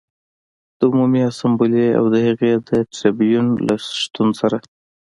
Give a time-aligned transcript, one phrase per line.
[0.77, 4.63] د عمومي اسامبلې او د هغې د ټربیون له شتون سره و